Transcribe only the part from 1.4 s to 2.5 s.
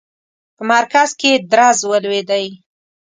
درز ولوېدی.